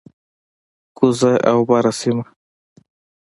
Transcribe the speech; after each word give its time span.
کوزه 0.97 1.33
او 1.51 1.59
بره 1.69 1.91
سیمه، 1.99 2.25